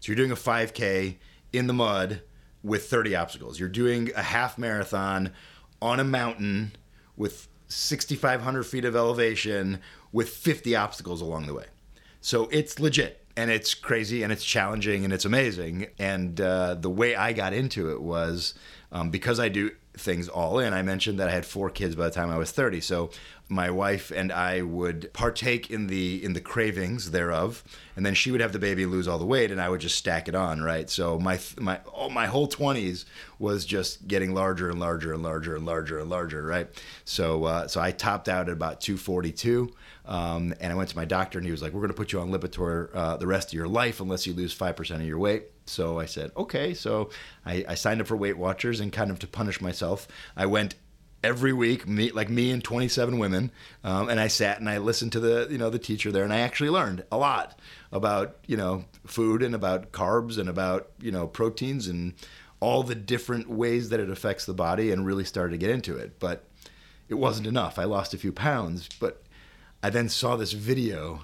[0.00, 1.16] So you're doing a 5K
[1.52, 2.22] in the mud
[2.62, 3.60] with 30 obstacles.
[3.60, 5.32] You're doing a half marathon
[5.80, 6.72] on a mountain
[7.16, 9.80] with 6,500 feet of elevation
[10.12, 11.66] with 50 obstacles along the way.
[12.20, 15.88] So it's legit and it's crazy and it's challenging and it's amazing.
[15.98, 18.54] And uh, the way I got into it was
[18.90, 20.72] um, because I do things all in.
[20.72, 22.80] I mentioned that I had four kids by the time I was 30.
[22.80, 23.10] So
[23.48, 27.62] my wife and I would partake in the in the cravings thereof,
[27.94, 29.96] and then she would have the baby lose all the weight, and I would just
[29.96, 30.90] stack it on, right?
[30.90, 33.04] So my my oh, my whole 20s
[33.38, 36.68] was just getting larger and larger and larger and larger and larger, right?
[37.04, 39.72] So uh, so I topped out at about 242.
[40.06, 42.12] Um, and I went to my doctor, and he was like, "We're going to put
[42.12, 45.08] you on Lipitor uh, the rest of your life unless you lose five percent of
[45.08, 47.10] your weight." So I said, "Okay." So
[47.44, 50.06] I, I signed up for Weight Watchers, and kind of to punish myself,
[50.36, 50.76] I went
[51.26, 53.50] every week, me, like me and 27 women,
[53.82, 56.32] um, and I sat and I listened to the you know the teacher there, and
[56.32, 57.58] I actually learned a lot
[57.90, 62.14] about you know food and about carbs and about you know proteins and
[62.60, 65.96] all the different ways that it affects the body, and really started to get into
[65.96, 66.18] it.
[66.20, 66.44] But
[67.08, 67.78] it wasn't enough.
[67.78, 69.22] I lost a few pounds, but
[69.82, 71.22] I then saw this video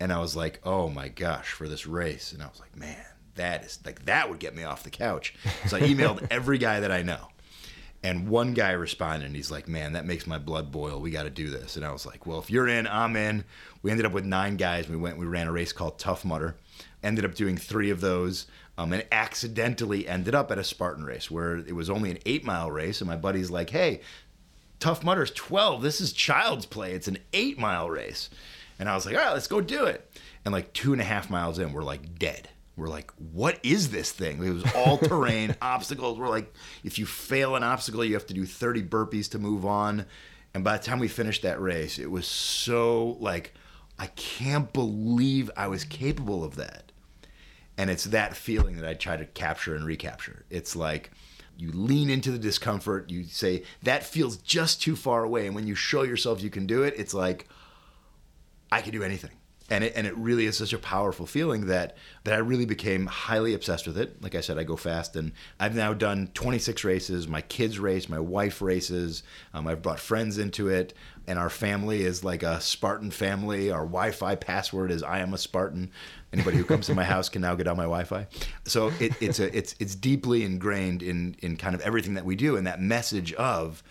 [0.00, 2.32] and I was like, oh my gosh, for this race.
[2.32, 3.04] And I was like, man,
[3.36, 5.34] that is like that would get me off the couch.
[5.68, 7.28] So I emailed every guy that I know.
[8.04, 11.00] And one guy responded and he's like, Man, that makes my blood boil.
[11.00, 11.76] We got to do this.
[11.76, 13.44] And I was like, Well, if you're in, I'm in.
[13.82, 14.88] We ended up with nine guys.
[14.88, 16.56] We went, we ran a race called Tough Mudder.
[17.02, 21.30] Ended up doing three of those um, and accidentally ended up at a Spartan race
[21.30, 23.00] where it was only an eight mile race.
[23.00, 24.00] And my buddy's like, Hey,
[24.80, 25.82] Tough Mudder's 12.
[25.82, 26.92] This is child's play.
[26.92, 28.30] It's an eight mile race.
[28.80, 30.10] And I was like, All right, let's go do it.
[30.44, 33.90] And like two and a half miles in, we're like dead we're like, what is
[33.90, 34.42] this thing?
[34.42, 36.18] It was all terrain, obstacles.
[36.18, 36.52] We're like,
[36.84, 40.06] if you fail an obstacle, you have to do 30 burpees to move on.
[40.54, 43.54] And by the time we finished that race, it was so like,
[43.98, 46.92] I can't believe I was capable of that.
[47.76, 50.44] And it's that feeling that I try to capture and recapture.
[50.50, 51.10] It's like,
[51.58, 55.46] you lean into the discomfort, you say, that feels just too far away.
[55.46, 57.48] And when you show yourself you can do it, it's like,
[58.70, 59.32] I can do anything
[59.70, 63.06] and it, and it really is such a powerful feeling that that I really became
[63.06, 64.22] highly obsessed with it.
[64.22, 67.28] Like I said, I go fast, and I've now done 26 races.
[67.28, 69.22] My kids race, my wife races.
[69.54, 70.94] Um, I've brought friends into it,
[71.26, 73.70] and our family is like a Spartan family.
[73.70, 75.90] Our Wi-Fi password is "I am a Spartan."
[76.32, 78.26] Anybody who comes to my house can now get on my Wi-Fi.
[78.64, 82.36] So it, it's a it's it's deeply ingrained in in kind of everything that we
[82.36, 83.82] do, and that message of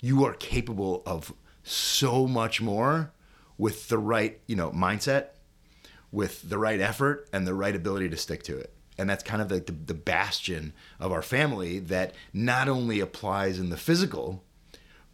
[0.00, 3.12] you are capable of so much more
[3.60, 5.26] with the right, you know, mindset,
[6.10, 8.72] with the right effort and the right ability to stick to it.
[8.96, 13.58] And that's kind of like the, the bastion of our family that not only applies
[13.58, 14.42] in the physical,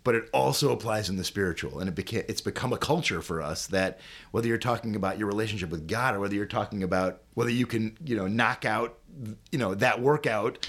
[0.04, 1.80] but it also applies in the spiritual.
[1.80, 3.98] And it became it's become a culture for us that
[4.30, 7.66] whether you're talking about your relationship with God or whether you're talking about whether you
[7.66, 9.00] can, you know, knock out,
[9.50, 10.68] you know, that workout,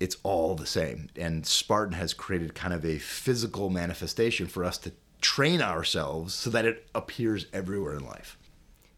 [0.00, 1.10] it's all the same.
[1.14, 6.50] And Spartan has created kind of a physical manifestation for us to train ourselves so
[6.50, 8.38] that it appears everywhere in life.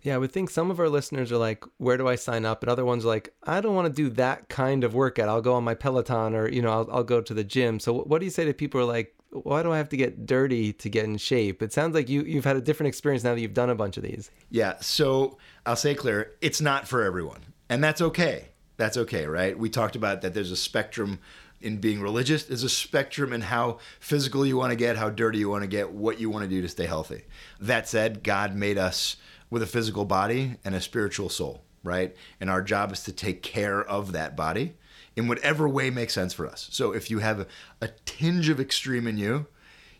[0.02, 2.62] Yeah, I would think some of our listeners are like, where do I sign up?
[2.62, 5.28] And other ones are like, I don't want to do that kind of workout.
[5.28, 7.78] I'll go on my Peloton or, you know, I'll, I'll go to the gym.
[7.78, 9.96] So what do you say to people who are like, why do I have to
[9.96, 11.62] get dirty to get in shape?
[11.62, 13.96] It sounds like you, you've had a different experience now that you've done a bunch
[13.96, 14.30] of these.
[14.50, 14.76] Yeah.
[14.80, 17.40] So I'll say clear, it's not for everyone.
[17.68, 18.48] And that's okay.
[18.78, 19.56] That's okay, right?
[19.56, 21.20] We talked about that there's a spectrum
[21.60, 22.44] in being religious.
[22.44, 25.68] There's a spectrum in how physical you want to get, how dirty you want to
[25.68, 27.24] get, what you want to do to stay healthy.
[27.60, 29.16] That said, God made us
[29.50, 32.16] with a physical body and a spiritual soul, right?
[32.40, 34.74] And our job is to take care of that body
[35.16, 36.68] in whatever way makes sense for us.
[36.70, 37.46] So if you have
[37.80, 39.46] a tinge of extreme in you,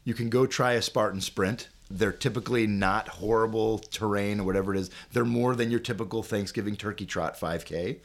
[0.04, 1.68] you can go try a Spartan sprint.
[1.90, 4.90] They're typically not horrible terrain or whatever it is.
[5.12, 7.98] They're more than your typical Thanksgiving turkey trot 5K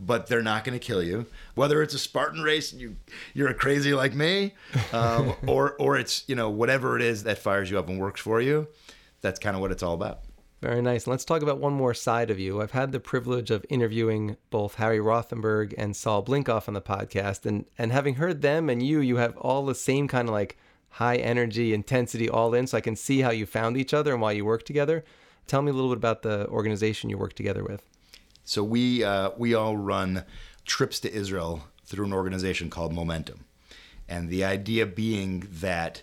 [0.00, 1.26] but they're not going to kill you.
[1.54, 2.96] Whether it's a Spartan race and you
[3.34, 4.54] you're a crazy like me,
[4.92, 8.20] um, or or it's you know whatever it is that fires you up and works
[8.20, 8.68] for you.
[9.20, 10.20] That's kind of what it's all about.
[10.62, 11.06] Very nice.
[11.06, 12.60] Let's talk about one more side of you.
[12.60, 17.46] I've had the privilege of interviewing both Harry Rothenberg and Saul Blinkoff on the podcast,
[17.46, 20.58] and and having heard them and you, you have all the same kind of like
[20.94, 22.66] high energy, intensity, all in.
[22.66, 25.04] So I can see how you found each other and why you work together.
[25.46, 27.89] Tell me a little bit about the organization you work together with.
[28.50, 30.24] So we uh, we all run
[30.64, 33.44] trips to Israel through an organization called Momentum,
[34.08, 36.02] and the idea being that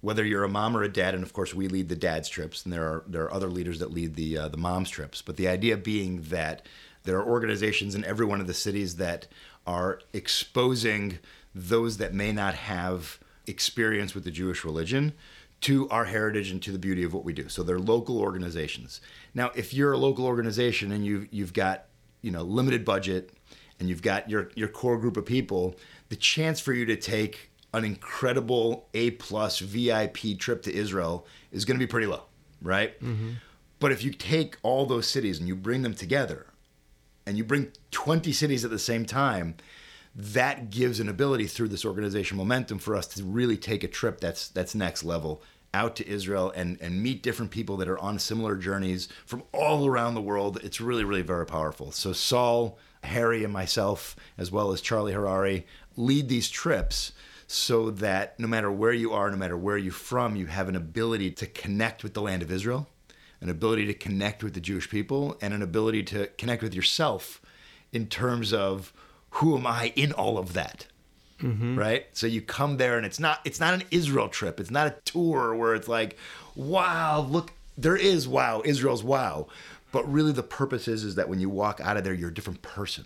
[0.00, 2.62] whether you're a mom or a dad, and of course we lead the dad's trips,
[2.62, 5.22] and there are there are other leaders that lead the uh, the mom's trips.
[5.22, 6.64] But the idea being that
[7.02, 9.26] there are organizations in every one of the cities that
[9.66, 11.18] are exposing
[11.52, 15.14] those that may not have experience with the Jewish religion
[15.62, 17.48] to our heritage and to the beauty of what we do.
[17.48, 19.00] So they're local organizations.
[19.34, 21.87] Now, if you're a local organization and you you've got
[22.22, 23.32] you know limited budget
[23.80, 25.76] and you've got your your core group of people,
[26.08, 31.64] the chance for you to take an incredible A plus VIP trip to Israel is
[31.64, 32.24] going to be pretty low,
[32.62, 32.98] right?
[33.00, 33.32] Mm-hmm.
[33.78, 36.46] But if you take all those cities and you bring them together,
[37.26, 39.54] and you bring 20 cities at the same time,
[40.14, 44.18] that gives an ability through this organization momentum for us to really take a trip
[44.18, 45.42] that's that's next level
[45.78, 49.86] out to Israel and and meet different people that are on similar journeys from all
[49.86, 50.58] around the world.
[50.62, 51.92] It's really really very powerful.
[51.92, 55.64] So Saul, Harry, and myself, as well as Charlie Harary,
[55.96, 57.12] lead these trips
[57.46, 60.76] so that no matter where you are, no matter where you're from, you have an
[60.76, 62.88] ability to connect with the land of Israel,
[63.40, 67.40] an ability to connect with the Jewish people, and an ability to connect with yourself
[67.92, 68.92] in terms of
[69.30, 70.86] who am I in all of that?
[71.42, 71.78] Mm-hmm.
[71.78, 72.06] Right.
[72.12, 74.58] So you come there and it's not it's not an Israel trip.
[74.58, 76.16] It's not a tour where it's like,
[76.56, 79.46] wow, look, there is wow, Israel's wow.
[79.92, 82.34] But really the purpose is is that when you walk out of there, you're a
[82.34, 83.04] different person.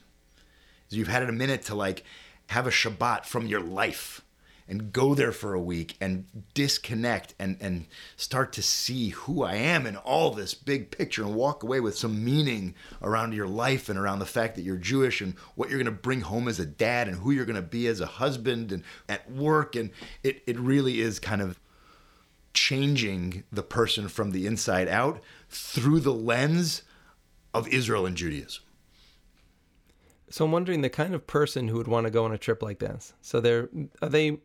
[0.89, 2.05] So you've had a minute to like
[2.49, 4.23] have a Shabbat from your life.
[4.69, 9.55] And go there for a week and disconnect and and start to see who I
[9.55, 13.89] am in all this big picture and walk away with some meaning around your life
[13.89, 16.61] and around the fact that you're Jewish and what you're going to bring home as
[16.61, 19.91] a dad and who you're going to be as a husband and at work and
[20.23, 21.59] it it really is kind of
[22.55, 26.83] changing the person from the inside out through the lens
[27.55, 28.63] of Israel and Judaism.
[30.31, 32.63] So I'm wondering the kind of person who would want to go on a trip
[32.63, 33.13] like this.
[33.21, 33.69] So they're
[34.01, 34.41] are they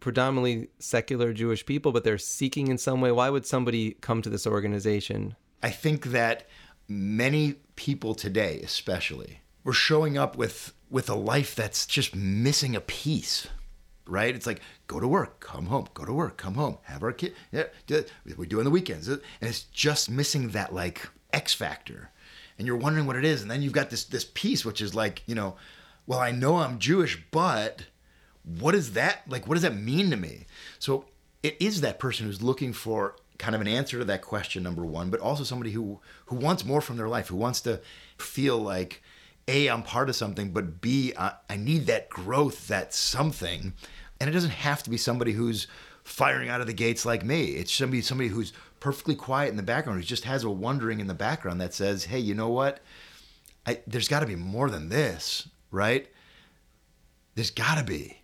[0.00, 3.12] predominantly secular Jewish people, but they're seeking in some way.
[3.12, 5.36] Why would somebody come to this organization?
[5.62, 6.46] I think that
[6.88, 12.80] many people today, especially, were showing up with with a life that's just missing a
[12.80, 13.48] piece.
[14.06, 14.34] Right?
[14.34, 17.34] It's like go to work, come home, go to work, come home, have our kid.
[17.52, 17.64] Yeah,
[18.38, 22.10] we do on the weekends, and it's just missing that like X factor
[22.58, 24.94] and you're wondering what it is and then you've got this this piece which is
[24.94, 25.56] like you know
[26.06, 27.84] well i know i'm jewish but
[28.58, 30.46] what is that like what does that mean to me
[30.78, 31.04] so
[31.42, 34.84] it is that person who's looking for kind of an answer to that question number
[34.84, 37.80] one but also somebody who who wants more from their life who wants to
[38.18, 39.02] feel like
[39.46, 43.72] a i'm part of something but b i, I need that growth that something
[44.20, 45.66] and it doesn't have to be somebody who's
[46.02, 49.62] firing out of the gates like me it's somebody somebody who's perfectly quiet in the
[49.62, 52.80] background who just has a wondering in the background that says, hey, you know what?
[53.66, 56.08] I, there's got to be more than this, right?
[57.34, 58.17] There's got to be.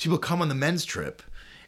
[0.00, 1.22] So people come on the men's trip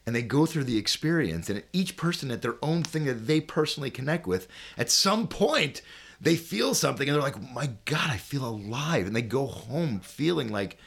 [0.07, 3.43] and they go through the experience, and each person at their own thing that they
[3.43, 5.83] personally connect with, at some point,
[6.19, 9.07] they feel something and they're like, my God, I feel alive.
[9.07, 10.79] And they go home feeling like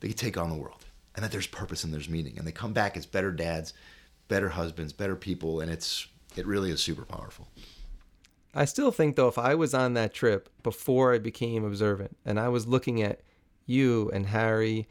[0.00, 2.38] they can take on the world and that there's purpose and there's meaning.
[2.38, 3.74] And they come back as better dads,
[4.28, 5.60] better husbands, better people.
[5.60, 7.46] And it's it really is super powerful.
[8.54, 12.40] I still think though, if I was on that trip before I became observant, and
[12.40, 13.20] I was looking at
[13.66, 14.88] you and Harry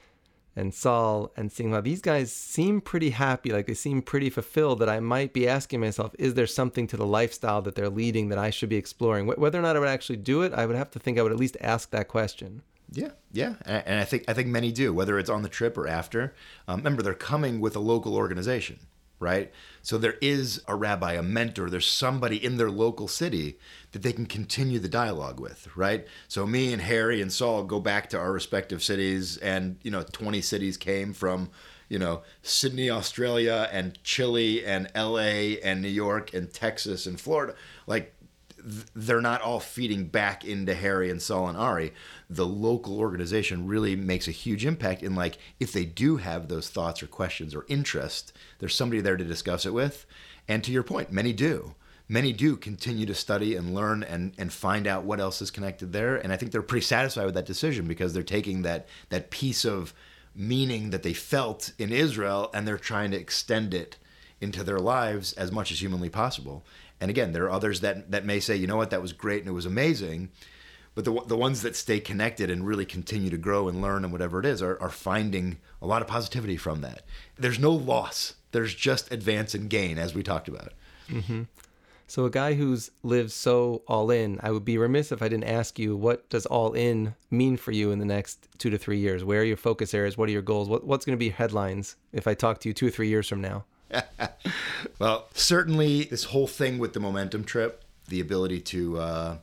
[0.55, 4.79] and Saul and seeing how these guys seem pretty happy, like they seem pretty fulfilled,
[4.79, 8.29] that I might be asking myself, is there something to the lifestyle that they're leading
[8.29, 9.27] that I should be exploring?
[9.27, 11.31] Whether or not I would actually do it, I would have to think I would
[11.31, 12.61] at least ask that question.
[12.91, 15.87] Yeah, yeah, and I think I think many do, whether it's on the trip or
[15.87, 16.33] after.
[16.67, 18.79] Um, remember, they're coming with a local organization,
[19.19, 19.51] right?
[19.81, 23.57] So there is a rabbi, a mentor, there's somebody in their local city
[23.91, 26.05] that they can continue the dialogue with, right?
[26.27, 30.03] So me and Harry and Saul go back to our respective cities, and you know,
[30.03, 31.49] 20 cities came from,
[31.87, 37.53] you know, Sydney, Australia, and Chile, and LA, and New York, and Texas, and Florida.
[37.87, 38.14] Like
[38.65, 41.93] they're not all feeding back into Harry and Saul and Ari.
[42.29, 46.69] The local organization really makes a huge impact in like if they do have those
[46.69, 50.05] thoughts or questions or interest, there's somebody there to discuss it with.
[50.47, 51.75] And to your point, many do.
[52.07, 55.91] Many do continue to study and learn and, and find out what else is connected
[55.91, 56.15] there.
[56.15, 59.65] And I think they're pretty satisfied with that decision because they're taking that that piece
[59.65, 59.93] of
[60.35, 63.97] meaning that they felt in Israel and they're trying to extend it
[64.41, 66.63] into their lives as much as humanly possible.
[66.99, 69.41] And again, there are others that that may say, you know what, that was great
[69.41, 70.29] and it was amazing.
[70.95, 74.13] But the, the ones that stay connected and really continue to grow and learn and
[74.13, 77.01] whatever it is are, are finding a lot of positivity from that.
[77.37, 78.35] There's no loss.
[78.53, 80.71] There's just advance and gain, as we talked about.
[81.09, 81.43] Mm-hmm.
[82.07, 85.45] So a guy who's lived so all in, I would be remiss if I didn't
[85.45, 88.99] ask you what does all in mean for you in the next two to three
[88.99, 89.23] years?
[89.23, 90.17] Where are your focus areas?
[90.17, 90.69] What are your goals?
[90.69, 93.27] What, what's going to be headlines if I talk to you two or three years
[93.27, 93.65] from now?
[94.99, 99.37] well, certainly this whole thing with the momentum trip, the ability to uh,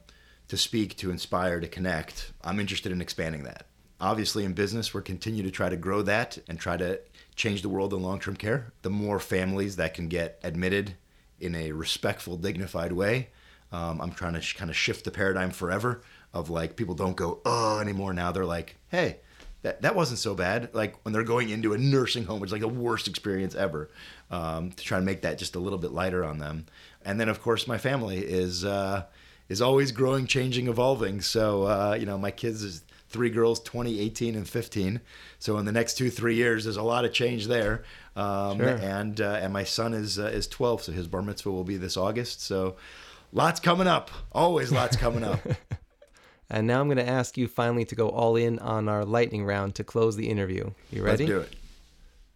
[0.49, 2.33] to speak, to inspire, to connect.
[2.43, 3.67] I'm interested in expanding that.
[4.01, 7.01] Obviously, in business, we're continue to try to grow that and try to
[7.37, 8.73] change the world in long-term care.
[8.83, 10.95] The more families that can get admitted
[11.41, 13.29] in a respectful, dignified way,
[13.71, 16.03] um, I'm trying to sh- kind of shift the paradigm forever
[16.35, 18.13] of like people don't go oh anymore.
[18.13, 19.19] Now they're like, hey,
[19.63, 20.71] that that wasn't so bad.
[20.75, 23.89] Like when they're going into a nursing home, which is like the worst experience ever,
[24.31, 26.67] um, to try and make that just a little bit lighter on them.
[27.05, 29.05] And then of course my family is uh,
[29.49, 31.21] is always growing, changing, evolving.
[31.21, 35.01] So uh, you know my kids is three girls, 20, 18, and 15.
[35.39, 37.85] So in the next two three years, there's a lot of change there.
[38.17, 38.69] Um, sure.
[38.69, 41.77] And uh, and my son is uh, is 12, so his bar mitzvah will be
[41.77, 42.43] this August.
[42.43, 42.77] So
[43.33, 44.11] lots coming up.
[44.33, 45.41] Always lots coming up.
[46.53, 49.45] And now I'm going to ask you finally to go all in on our lightning
[49.47, 50.71] round to close the interview.
[50.91, 51.27] You ready?
[51.27, 51.57] Let's do it.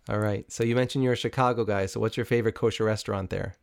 [0.09, 0.50] All right.
[0.50, 1.85] So you mentioned you're a Chicago guy.
[1.85, 3.57] So what's your favorite kosher restaurant there?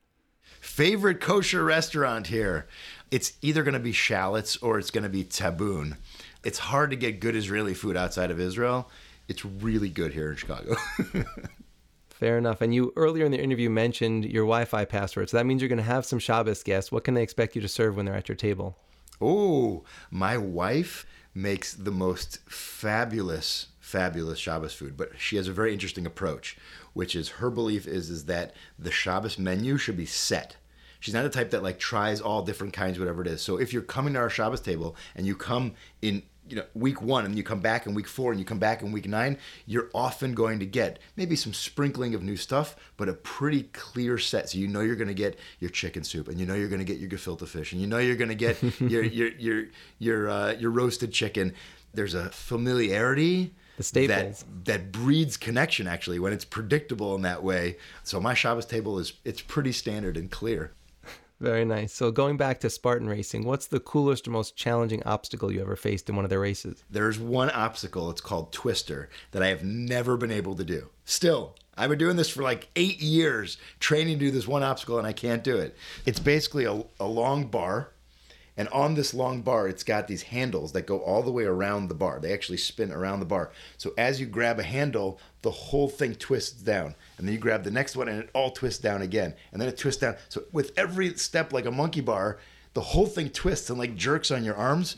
[0.62, 2.68] Favorite kosher restaurant here?
[3.10, 5.98] It's either going to be Shallots or it's going to be Taboon.
[6.44, 8.92] It's hard to get good Israeli food outside of Israel.
[9.28, 10.76] It's really good here in Chicago.
[12.10, 12.62] Fair enough.
[12.62, 15.32] And you earlier in the interview mentioned your Wi-Fi password.
[15.32, 16.92] So that means you're going to have some Shabbos guests.
[16.92, 18.78] What can they expect you to serve when they're at your table?
[19.24, 24.98] Oh, my wife makes the most fabulous, fabulous Shabbos food.
[24.98, 26.58] But she has a very interesting approach,
[26.94, 30.58] which is her belief is is that the Shabbos menu should be set.
[31.00, 33.42] She's not the type that like tries all different kinds, whatever it is.
[33.42, 37.02] So if you're coming to our Shabbos table and you come in you know week
[37.02, 39.38] one and you come back in week four and you come back in week nine
[39.66, 44.18] you're often going to get maybe some sprinkling of new stuff but a pretty clear
[44.18, 44.50] set.
[44.50, 46.80] So you know you're going to get your chicken soup and you know you're going
[46.80, 49.66] to get your gefilte fish and you know you're going to get your your your
[50.00, 51.54] your uh, your roasted chicken.
[51.94, 54.44] There's a familiarity the staples.
[54.44, 57.78] that that breeds connection actually when it's predictable in that way.
[58.04, 60.72] So my Shabbos table is it's pretty standard and clear
[61.44, 61.94] very nice.
[61.94, 65.76] So going back to Spartan racing, what's the coolest or most challenging obstacle you ever
[65.76, 66.84] faced in one of their races?
[66.90, 70.90] There's one obstacle, it's called Twister, that I have never been able to do.
[71.06, 74.98] Still, I've been doing this for like eight years, training to do this one obstacle,
[74.98, 75.76] and I can't do it.
[76.06, 77.90] It's basically a, a long bar
[78.56, 81.88] and on this long bar, it's got these handles that go all the way around
[81.88, 82.20] the bar.
[82.20, 83.52] They actually spin around the bar.
[83.78, 86.96] So as you grab a handle, the whole thing twists down.
[87.18, 89.34] And then you grab the next one and it all twists down again.
[89.52, 90.18] And then it twists down.
[90.30, 92.38] So with every step, like a monkey bar,
[92.74, 94.96] the whole thing twists and like jerks on your arms.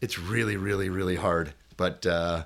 [0.00, 1.52] It's really, really, really hard.
[1.76, 2.44] But uh,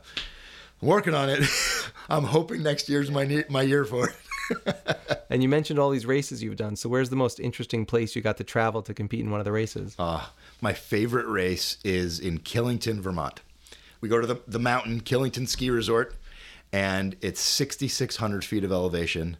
[0.83, 1.43] I'm working on it.
[2.09, 4.15] I'm hoping next year's my, my year for it.
[5.31, 6.77] and you mentioned all these races you've done.
[6.77, 9.45] So where's the most interesting place you got to travel to compete in one of
[9.45, 9.95] the races?
[9.99, 10.27] Uh,
[10.61, 13.41] my favorite race is in Killington, Vermont.
[14.01, 16.15] We go to the, the mountain, Killington Ski Resort,
[16.73, 19.37] and it's 6,600 feet of elevation.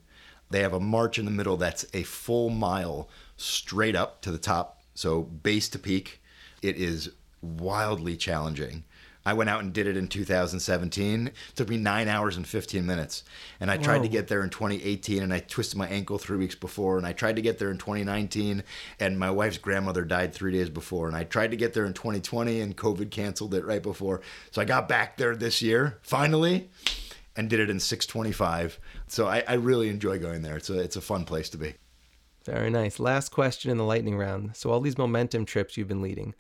[0.51, 4.39] They have a march in the middle that's a full mile straight up to the
[4.39, 6.23] top, so base to peak.
[6.63, 7.11] It is
[7.43, 8.85] wildly challenging.
[9.27, 11.27] I went out and did it in 2017.
[11.29, 13.25] It took me nine hours and 15 minutes.
[13.59, 14.03] And I tried Whoa.
[14.03, 16.99] to get there in 2018 and I twisted my ankle three weeks before.
[16.99, 18.63] And I tried to get there in 2019
[19.01, 21.09] and my wife's grandmother died three days before.
[21.09, 24.21] And I tried to get there in 2020 and COVID canceled it right before.
[24.51, 26.69] So I got back there this year, finally,
[27.35, 28.79] and did it in 625.
[29.09, 30.57] So I, I really enjoy going there.
[30.57, 31.75] It's a, it's a fun place to be.
[32.45, 33.01] Very nice.
[33.01, 34.55] Last question in the lightning round.
[34.55, 36.35] So all these momentum trips you've been leading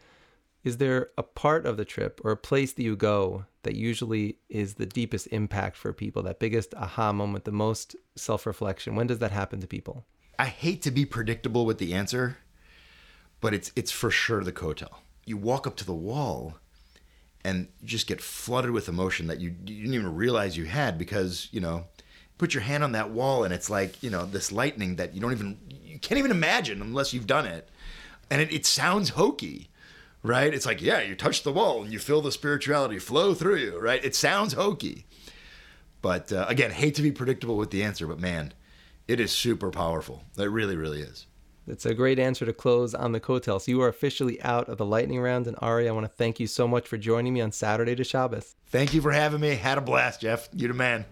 [0.65, 4.39] is there a part of the trip or a place that you go that usually
[4.49, 8.97] is the deepest impact for people, that biggest aha moment, the most self reflection?
[8.97, 10.07] When does that happen to people?
[10.39, 12.39] I hate to be predictable with the answer,
[13.41, 14.95] but it's it's for sure the Kotel.
[15.27, 16.55] You walk up to the wall
[17.45, 21.49] and just get flooded with emotion that you, you didn't even realize you had because,
[21.53, 21.85] you know,
[22.39, 25.21] put your hand on that wall and it's like, you know, this lightning that you
[25.21, 27.69] don't even you can't even imagine unless you've done it.
[28.31, 29.69] And it, it sounds hokey
[30.25, 30.53] right?
[30.53, 33.79] It's like, yeah, you touch the wall and you feel the spirituality flow through you,
[33.79, 34.05] right?
[34.05, 35.05] It sounds hokey.
[36.03, 38.53] But uh, again, hate to be predictable with the answer, but man,
[39.07, 40.25] it is super powerful.
[40.37, 41.27] It really, really is.
[41.67, 43.61] It's a great answer to close on the Kotel.
[43.61, 45.47] So you are officially out of the lightning round.
[45.47, 48.05] And Ari, I want to thank you so much for joining me on Saturday to
[48.05, 48.55] Shabbos.
[48.67, 49.55] Thank you for having me.
[49.55, 50.49] Had a blast, Jeff.
[50.53, 51.07] You're the man.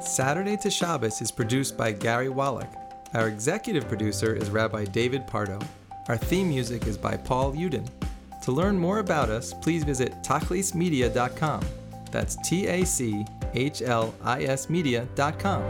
[0.00, 2.70] Saturday to Shabbos is produced by Gary Wallach
[3.14, 5.58] our executive producer is Rabbi David Pardo.
[6.08, 7.88] Our theme music is by Paul Uden.
[8.42, 11.64] To learn more about us, please visit tachlismedia.com.
[12.10, 15.62] That's T A C H L I S media.com.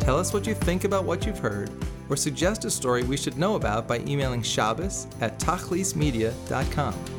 [0.00, 1.70] Tell us what you think about what you've heard,
[2.08, 7.17] or suggest a story we should know about by emailing Shabbos at tachlismedia.com.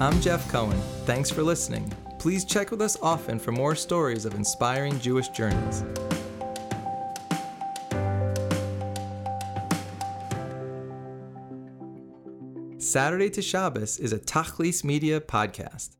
[0.00, 0.78] I'm Jeff Cohen.
[1.06, 1.92] Thanks for listening.
[2.20, 5.84] Please check with us often for more stories of inspiring Jewish journeys.
[12.78, 15.97] Saturday to Shabbos is a Tachlis Media podcast.